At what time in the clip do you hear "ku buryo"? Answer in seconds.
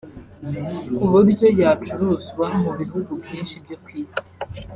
0.95-1.47